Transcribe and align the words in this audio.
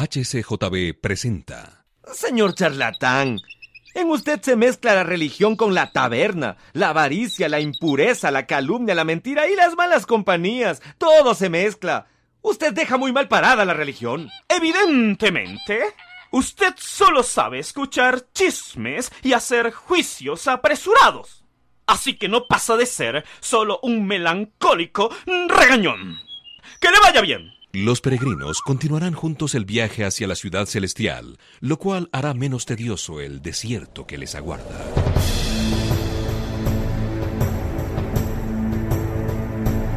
HCJB 0.00 0.98
presenta. 0.98 1.84
Señor 2.14 2.54
charlatán, 2.54 3.38
en 3.94 4.08
usted 4.08 4.40
se 4.40 4.56
mezcla 4.56 4.94
la 4.94 5.04
religión 5.04 5.56
con 5.56 5.74
la 5.74 5.92
taberna, 5.92 6.56
la 6.72 6.88
avaricia, 6.88 7.50
la 7.50 7.60
impureza, 7.60 8.30
la 8.30 8.46
calumnia, 8.46 8.94
la 8.94 9.04
mentira 9.04 9.46
y 9.46 9.54
las 9.54 9.76
malas 9.76 10.06
compañías. 10.06 10.80
Todo 10.96 11.34
se 11.34 11.50
mezcla. 11.50 12.06
Usted 12.40 12.72
deja 12.72 12.96
muy 12.96 13.12
mal 13.12 13.28
parada 13.28 13.66
la 13.66 13.74
religión. 13.74 14.30
Evidentemente, 14.48 15.82
usted 16.30 16.72
solo 16.78 17.22
sabe 17.22 17.58
escuchar 17.58 18.26
chismes 18.32 19.12
y 19.22 19.34
hacer 19.34 19.70
juicios 19.70 20.48
apresurados. 20.48 21.44
Así 21.86 22.16
que 22.16 22.28
no 22.28 22.46
pasa 22.46 22.78
de 22.78 22.86
ser 22.86 23.26
solo 23.40 23.80
un 23.82 24.06
melancólico 24.06 25.14
regañón. 25.26 26.18
Que 26.80 26.88
le 26.90 27.00
vaya 27.00 27.20
bien. 27.20 27.59
Los 27.72 28.00
peregrinos 28.00 28.62
continuarán 28.62 29.14
juntos 29.14 29.54
el 29.54 29.64
viaje 29.64 30.04
hacia 30.04 30.26
la 30.26 30.34
ciudad 30.34 30.66
celestial, 30.66 31.38
lo 31.60 31.78
cual 31.78 32.08
hará 32.10 32.34
menos 32.34 32.66
tedioso 32.66 33.20
el 33.20 33.42
desierto 33.42 34.08
que 34.08 34.18
les 34.18 34.34
aguarda. 34.34 34.92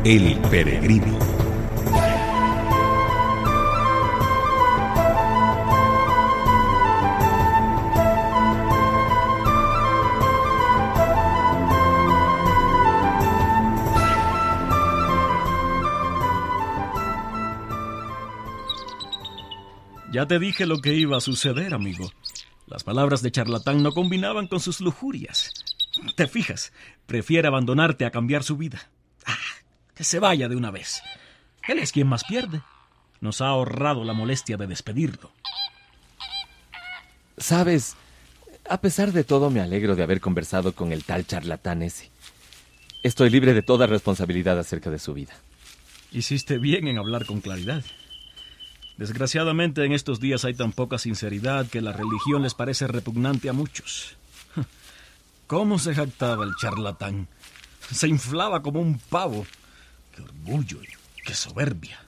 El 0.06 0.38
peregrino. 0.52 1.43
Ya 20.14 20.28
te 20.28 20.38
dije 20.38 20.68
lo 20.68 20.80
que 20.80 20.94
iba 20.94 21.18
a 21.18 21.22
suceder, 21.22 21.74
amigo. 21.74 22.12
Las 22.68 22.84
palabras 22.84 23.24
de 23.24 23.32
charlatán 23.32 23.82
no 23.82 23.94
combinaban 23.94 24.46
con 24.46 24.60
sus 24.60 24.80
lujurias. 24.80 25.52
Te 26.16 26.28
fijas, 26.28 26.72
prefiere 27.08 27.48
abandonarte 27.48 28.06
a 28.06 28.12
cambiar 28.12 28.44
su 28.44 28.56
vida. 28.56 28.92
Ah, 29.26 29.36
que 29.96 30.04
se 30.04 30.20
vaya 30.20 30.48
de 30.48 30.56
una 30.56 30.70
vez. 30.70 31.02
Él 31.68 31.80
es 31.80 31.92
quien 31.92 32.06
más 32.06 32.26
pierde. 32.26 32.62
Nos 33.22 33.42
ha 33.42 33.48
ahorrado 33.48 34.04
la 34.04 34.14
molestia 34.14 34.56
de 34.56 34.68
despedirlo. 34.68 35.32
Sabes, 37.40 37.96
a 38.70 38.82
pesar 38.82 39.14
de 39.14 39.24
todo 39.24 39.50
me 39.50 39.62
alegro 39.62 39.96
de 39.96 40.04
haber 40.04 40.22
conversado 40.22 40.74
con 40.74 40.92
el 40.92 41.06
tal 41.06 41.26
charlatán 41.26 41.82
ese. 41.82 42.12
Estoy 43.02 43.32
libre 43.32 43.56
de 43.56 43.64
toda 43.64 43.88
responsabilidad 43.88 44.60
acerca 44.60 44.92
de 44.92 45.00
su 45.00 45.16
vida. 45.16 45.34
Hiciste 46.12 46.60
bien 46.60 46.88
en 46.88 47.00
hablar 47.00 47.26
con 47.26 47.42
claridad. 47.42 47.84
Desgraciadamente 48.98 49.84
en 49.84 49.92
estos 49.92 50.20
días 50.20 50.46
hay 50.46 50.54
tan 50.54 50.72
poca 50.72 50.98
sinceridad 50.98 51.68
que 51.68 51.82
la 51.82 51.94
religión 51.94 52.44
les 52.44 52.54
parece 52.54 52.88
repugnante 52.88 53.50
a 53.50 53.54
muchos. 53.54 54.16
¿Cómo 55.48 55.80
se 55.80 55.96
jactaba 55.96 56.46
el 56.46 56.56
charlatán? 56.60 57.28
Se 57.92 58.08
inflaba 58.08 58.62
como 58.62 58.80
un 58.80 59.00
pavo. 59.00 59.46
¡Qué 60.16 60.22
orgullo 60.22 60.82
y 60.84 61.22
qué 61.24 61.34
soberbia! 61.34 62.00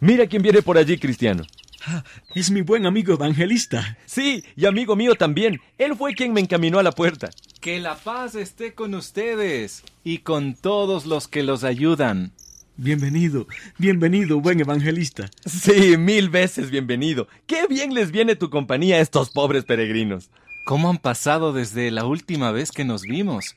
Mira 0.00 0.26
quién 0.26 0.42
viene 0.42 0.62
por 0.62 0.78
allí, 0.78 0.98
Cristiano. 0.98 1.44
Ah, 1.86 2.02
es 2.34 2.50
mi 2.50 2.62
buen 2.62 2.84
amigo 2.84 3.12
evangelista. 3.12 3.96
Sí, 4.06 4.44
y 4.56 4.66
amigo 4.66 4.96
mío 4.96 5.14
también. 5.14 5.60
Él 5.78 5.94
fue 5.94 6.14
quien 6.14 6.32
me 6.32 6.40
encaminó 6.40 6.78
a 6.78 6.82
la 6.82 6.92
puerta. 6.92 7.30
Que 7.60 7.78
la 7.78 7.96
paz 7.96 8.34
esté 8.34 8.74
con 8.74 8.94
ustedes 8.94 9.84
y 10.02 10.18
con 10.18 10.54
todos 10.54 11.06
los 11.06 11.28
que 11.28 11.42
los 11.42 11.64
ayudan. 11.64 12.32
Bienvenido, 12.78 13.46
bienvenido, 13.78 14.38
buen 14.42 14.60
evangelista. 14.60 15.30
Sí, 15.46 15.96
mil 15.96 16.28
veces 16.28 16.70
bienvenido. 16.70 17.26
Qué 17.46 17.66
bien 17.66 17.94
les 17.94 18.10
viene 18.10 18.36
tu 18.36 18.50
compañía 18.50 18.96
a 18.96 19.00
estos 19.00 19.30
pobres 19.30 19.64
peregrinos. 19.64 20.30
¿Cómo 20.66 20.90
han 20.90 20.98
pasado 20.98 21.54
desde 21.54 21.90
la 21.90 22.04
última 22.04 22.52
vez 22.52 22.72
que 22.72 22.84
nos 22.84 23.00
vimos? 23.00 23.56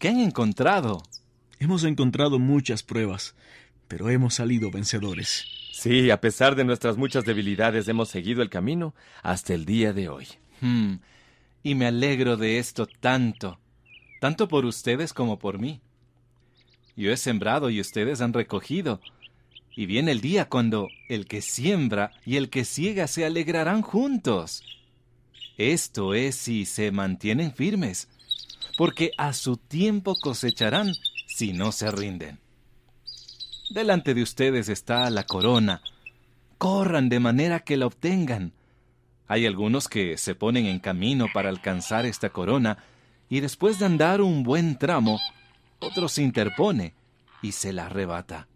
¿Qué 0.00 0.08
han 0.08 0.18
encontrado? 0.18 1.02
Hemos 1.58 1.84
encontrado 1.84 2.38
muchas 2.38 2.82
pruebas, 2.82 3.34
pero 3.86 4.08
hemos 4.08 4.32
salido 4.32 4.70
vencedores. 4.70 5.44
Sí, 5.70 6.10
a 6.10 6.18
pesar 6.22 6.54
de 6.54 6.64
nuestras 6.64 6.96
muchas 6.96 7.26
debilidades, 7.26 7.86
hemos 7.86 8.08
seguido 8.08 8.40
el 8.40 8.48
camino 8.48 8.94
hasta 9.22 9.52
el 9.52 9.66
día 9.66 9.92
de 9.92 10.08
hoy. 10.08 10.26
Hmm, 10.62 10.94
y 11.62 11.74
me 11.74 11.84
alegro 11.84 12.38
de 12.38 12.58
esto 12.58 12.86
tanto, 12.86 13.60
tanto 14.22 14.48
por 14.48 14.64
ustedes 14.64 15.12
como 15.12 15.38
por 15.38 15.58
mí. 15.58 15.82
Yo 16.96 17.10
he 17.10 17.16
sembrado 17.16 17.70
y 17.70 17.80
ustedes 17.80 18.20
han 18.20 18.32
recogido. 18.32 19.00
Y 19.74 19.86
viene 19.86 20.12
el 20.12 20.20
día 20.20 20.48
cuando 20.48 20.88
el 21.08 21.26
que 21.26 21.40
siembra 21.40 22.12
y 22.26 22.36
el 22.36 22.50
que 22.50 22.64
ciega 22.64 23.06
se 23.06 23.24
alegrarán 23.24 23.82
juntos. 23.82 24.62
Esto 25.56 26.14
es 26.14 26.36
si 26.36 26.64
se 26.66 26.90
mantienen 26.90 27.52
firmes, 27.52 28.08
porque 28.76 29.12
a 29.16 29.32
su 29.32 29.56
tiempo 29.56 30.14
cosecharán 30.20 30.92
si 31.26 31.52
no 31.52 31.72
se 31.72 31.90
rinden. 31.90 32.38
Delante 33.70 34.12
de 34.12 34.22
ustedes 34.22 34.68
está 34.68 35.08
la 35.08 35.24
corona. 35.24 35.82
Corran 36.58 37.08
de 37.08 37.20
manera 37.20 37.60
que 37.60 37.76
la 37.76 37.86
obtengan. 37.86 38.52
Hay 39.28 39.46
algunos 39.46 39.88
que 39.88 40.18
se 40.18 40.34
ponen 40.34 40.66
en 40.66 40.78
camino 40.78 41.26
para 41.32 41.48
alcanzar 41.48 42.04
esta 42.04 42.28
corona 42.28 42.78
y 43.30 43.40
después 43.40 43.78
de 43.78 43.86
andar 43.86 44.20
un 44.20 44.42
buen 44.42 44.76
tramo, 44.76 45.18
otro 45.82 46.08
se 46.08 46.22
interpone 46.22 46.94
y 47.42 47.52
se 47.52 47.72
la 47.72 47.86
arrebata. 47.86 48.48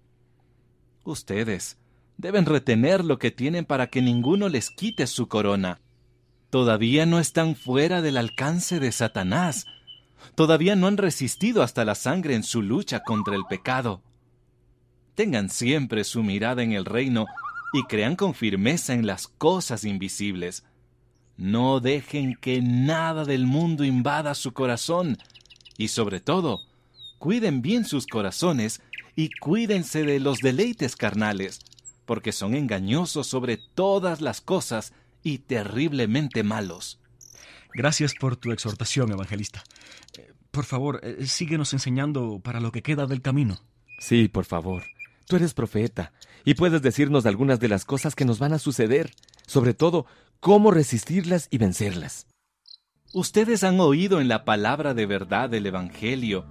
Ustedes 1.04 1.76
deben 2.16 2.46
retener 2.46 3.04
lo 3.04 3.18
que 3.18 3.30
tienen 3.30 3.64
para 3.64 3.88
que 3.88 4.00
ninguno 4.00 4.48
les 4.48 4.70
quite 4.70 5.06
su 5.06 5.28
corona. 5.28 5.80
Todavía 6.50 7.04
no 7.04 7.18
están 7.18 7.56
fuera 7.56 8.00
del 8.00 8.16
alcance 8.16 8.80
de 8.80 8.92
Satanás. 8.92 9.66
Todavía 10.34 10.76
no 10.76 10.86
han 10.86 10.96
resistido 10.96 11.62
hasta 11.62 11.84
la 11.84 11.94
sangre 11.94 12.34
en 12.34 12.42
su 12.42 12.62
lucha 12.62 13.00
contra 13.00 13.34
el 13.34 13.44
pecado. 13.44 14.02
Tengan 15.14 15.50
siempre 15.50 16.04
su 16.04 16.22
mirada 16.22 16.62
en 16.62 16.72
el 16.72 16.84
reino 16.84 17.26
y 17.72 17.82
crean 17.84 18.16
con 18.16 18.34
firmeza 18.34 18.94
en 18.94 19.06
las 19.06 19.28
cosas 19.28 19.84
invisibles. 19.84 20.64
No 21.36 21.80
dejen 21.80 22.36
que 22.36 22.62
nada 22.62 23.24
del 23.24 23.46
mundo 23.46 23.84
invada 23.84 24.34
su 24.34 24.52
corazón 24.52 25.18
y 25.76 25.88
sobre 25.88 26.20
todo, 26.20 26.65
cuiden 27.18 27.62
bien 27.62 27.84
sus 27.84 28.06
corazones 28.06 28.80
y 29.14 29.30
cuídense 29.30 30.02
de 30.02 30.20
los 30.20 30.38
deleites 30.38 30.96
carnales, 30.96 31.60
porque 32.04 32.32
son 32.32 32.54
engañosos 32.54 33.26
sobre 33.26 33.56
todas 33.56 34.20
las 34.20 34.40
cosas 34.40 34.92
y 35.22 35.38
terriblemente 35.38 36.42
malos. 36.42 37.00
Gracias 37.74 38.14
por 38.14 38.36
tu 38.36 38.52
exhortación, 38.52 39.10
evangelista. 39.10 39.64
Eh, 40.16 40.32
por 40.50 40.64
favor, 40.64 41.00
eh, 41.02 41.26
síguenos 41.26 41.72
enseñando 41.72 42.40
para 42.42 42.60
lo 42.60 42.72
que 42.72 42.82
queda 42.82 43.06
del 43.06 43.22
camino. 43.22 43.58
Sí, 43.98 44.28
por 44.28 44.44
favor. 44.44 44.84
Tú 45.26 45.36
eres 45.36 45.54
profeta 45.54 46.12
y 46.44 46.54
puedes 46.54 46.80
decirnos 46.82 47.26
algunas 47.26 47.58
de 47.58 47.68
las 47.68 47.84
cosas 47.84 48.14
que 48.14 48.24
nos 48.24 48.38
van 48.38 48.52
a 48.52 48.58
suceder, 48.58 49.12
sobre 49.46 49.74
todo 49.74 50.06
cómo 50.38 50.70
resistirlas 50.70 51.48
y 51.50 51.58
vencerlas. 51.58 52.28
Ustedes 53.12 53.64
han 53.64 53.80
oído 53.80 54.20
en 54.20 54.28
la 54.28 54.44
palabra 54.44 54.94
de 54.94 55.06
verdad 55.06 55.50
del 55.50 55.66
Evangelio 55.66 56.46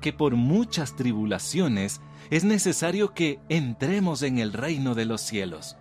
que 0.00 0.12
por 0.12 0.34
muchas 0.36 0.96
tribulaciones 0.96 2.00
es 2.30 2.44
necesario 2.44 3.12
que 3.14 3.38
entremos 3.48 4.22
en 4.22 4.38
el 4.38 4.52
reino 4.52 4.94
de 4.94 5.04
los 5.04 5.20
cielos. 5.20 5.76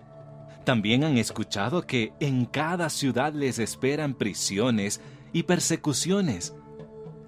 También 0.66 1.04
han 1.04 1.18
escuchado 1.18 1.88
que 1.88 2.14
en 2.20 2.46
cada 2.46 2.90
ciudad 2.90 3.34
les 3.34 3.60
esperan 3.60 4.14
prisiones 4.14 5.02
y 5.34 5.44
persecuciones, 5.44 6.54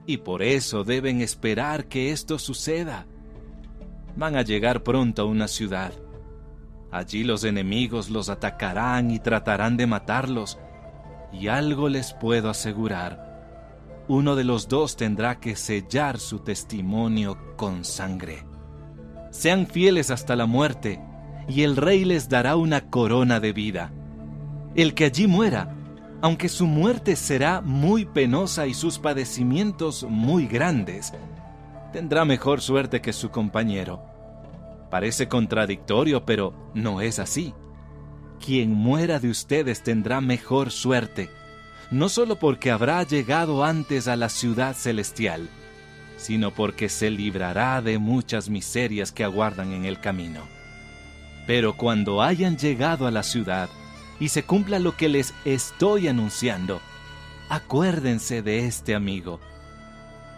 y 0.06 0.18
por 0.18 0.44
eso 0.44 0.84
deben 0.84 1.22
esperar 1.22 1.86
que 1.86 2.12
esto 2.12 2.38
suceda. 2.38 3.08
Van 4.16 4.36
a 4.36 4.42
llegar 4.42 4.84
pronto 4.84 5.22
a 5.22 5.26
una 5.26 5.48
ciudad. 5.48 5.94
Allí 6.92 7.24
los 7.24 7.44
enemigos 7.46 8.10
los 8.10 8.30
atacarán 8.30 9.12
y 9.12 9.20
tratarán 9.20 9.78
de 9.78 9.88
matarlos, 9.88 10.60
y 11.32 11.48
algo 11.48 11.88
les 11.88 12.14
puedo 12.14 12.50
asegurar 12.50 13.31
uno 14.12 14.36
de 14.36 14.44
los 14.44 14.68
dos 14.68 14.98
tendrá 14.98 15.40
que 15.40 15.56
sellar 15.56 16.20
su 16.20 16.40
testimonio 16.40 17.38
con 17.56 17.86
sangre. 17.86 18.44
Sean 19.30 19.68
fieles 19.68 20.12
hasta 20.12 20.36
la 20.36 20.46
muerte, 20.46 21.00
y 21.48 21.62
el 21.62 21.78
rey 21.78 22.04
les 22.04 22.28
dará 22.28 22.58
una 22.58 22.90
corona 22.90 23.40
de 23.40 23.54
vida. 23.54 23.94
El 24.76 24.96
que 24.96 25.06
allí 25.06 25.28
muera, 25.28 25.74
aunque 26.22 26.50
su 26.50 26.68
muerte 26.68 27.16
será 27.16 27.62
muy 27.62 28.04
penosa 28.04 28.68
y 28.68 28.74
sus 28.74 29.00
padecimientos 29.00 30.04
muy 30.04 30.46
grandes, 30.46 31.14
tendrá 31.94 32.26
mejor 32.26 32.60
suerte 32.60 33.00
que 33.00 33.14
su 33.14 33.30
compañero. 33.30 34.04
Parece 34.90 35.30
contradictorio, 35.30 36.26
pero 36.26 36.54
no 36.74 37.00
es 37.00 37.18
así. 37.18 37.54
Quien 38.46 38.74
muera 38.74 39.22
de 39.22 39.30
ustedes 39.30 39.84
tendrá 39.84 40.20
mejor 40.20 40.70
suerte 40.70 41.30
no 41.92 42.10
solo 42.10 42.38
porque 42.38 42.72
habrá 42.72 43.04
llegado 43.04 43.64
antes 43.64 44.08
a 44.08 44.16
la 44.16 44.30
ciudad 44.30 44.76
celestial, 44.76 45.50
sino 46.18 46.52
porque 46.52 46.90
se 46.90 47.10
librará 47.12 47.82
de 47.82 48.00
muchas 48.00 48.50
miserias 48.50 49.12
que 49.12 49.24
aguardan 49.24 49.74
en 49.74 49.86
el 49.86 50.00
camino. 50.00 50.42
Pero 51.46 51.76
cuando 51.76 52.22
hayan 52.22 52.58
llegado 52.58 53.08
a 53.08 53.12
la 53.12 53.24
ciudad, 53.24 53.70
y 54.22 54.30
se 54.30 54.44
cumpla 54.44 54.78
lo 54.78 54.96
que 54.96 55.10
les 55.10 55.34
estoy 55.46 56.08
anunciando. 56.08 56.80
Acuérdense 57.50 58.44
de 58.44 58.68
este 58.68 58.94
amigo. 58.94 59.40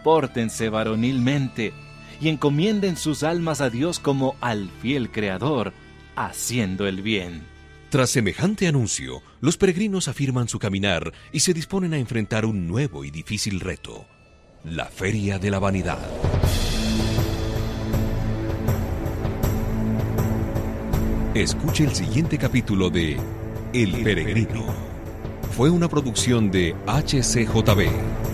Pórtense 0.02 0.70
varonilmente 0.70 1.74
y 2.18 2.30
encomienden 2.30 2.96
sus 2.96 3.22
almas 3.22 3.60
a 3.60 3.68
Dios 3.68 4.00
como 4.00 4.36
al 4.40 4.70
fiel 4.80 5.10
Creador, 5.12 5.74
haciendo 6.16 6.86
el 6.86 7.02
bien. 7.02 7.53
Tras 7.94 8.10
semejante 8.10 8.66
anuncio, 8.66 9.22
los 9.40 9.56
peregrinos 9.56 10.08
afirman 10.08 10.48
su 10.48 10.58
caminar 10.58 11.12
y 11.30 11.38
se 11.38 11.54
disponen 11.54 11.94
a 11.94 11.96
enfrentar 11.96 12.44
un 12.44 12.66
nuevo 12.66 13.04
y 13.04 13.12
difícil 13.12 13.60
reto, 13.60 14.04
la 14.64 14.86
Feria 14.86 15.38
de 15.38 15.48
la 15.52 15.60
Vanidad. 15.60 16.00
Escuche 21.36 21.84
el 21.84 21.94
siguiente 21.94 22.36
capítulo 22.36 22.90
de 22.90 23.16
El 23.72 24.02
Peregrino. 24.02 24.74
Fue 25.52 25.70
una 25.70 25.88
producción 25.88 26.50
de 26.50 26.74
HCJB. 26.88 28.33